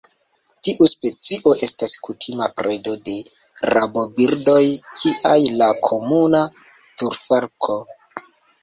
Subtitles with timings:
[0.67, 3.15] Tiu specio estas kutima predo de
[3.73, 4.65] rabobirdoj
[5.03, 7.81] kiaj la Komuna turfalko.